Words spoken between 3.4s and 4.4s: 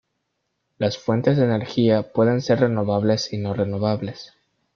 renovables.